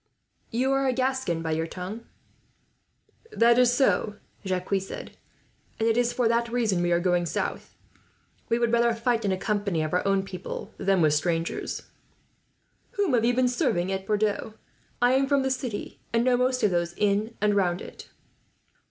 "You 0.49 0.71
are 0.71 0.87
a 0.87 0.93
Gascon, 0.93 1.43
by 1.43 1.51
your 1.51 1.67
tongue?" 1.67 2.05
"That 3.31 3.59
is 3.59 3.71
so," 3.71 4.15
Jacques 4.43 4.73
said; 4.79 5.15
"and 5.79 5.87
it 5.87 5.95
is 5.95 6.11
for 6.11 6.27
that 6.27 6.51
reason 6.51 6.81
we 6.81 6.91
are 6.91 6.99
going 6.99 7.27
south. 7.27 7.75
We 8.49 8.57
would 8.57 8.71
rather 8.73 8.95
fight 8.95 9.25
in 9.25 9.31
a 9.31 9.37
company 9.37 9.83
of 9.83 9.93
our 9.93 10.01
own 10.07 10.23
people 10.23 10.73
than 10.79 11.01
with 11.03 11.13
strangers." 11.13 11.83
"Whom 12.93 13.13
have 13.13 13.23
you 13.25 13.35
been 13.35 13.47
serving 13.47 13.91
at 13.91 14.07
Bordeaux? 14.07 14.55
I 15.03 15.11
am 15.11 15.27
from 15.27 15.43
the 15.43 15.51
city, 15.51 15.99
and 16.11 16.23
know 16.25 16.35
most 16.35 16.63
of 16.63 16.71
those 16.71 16.95
in 16.97 17.35
and 17.39 17.53
round 17.55 17.79
it." 17.79 18.09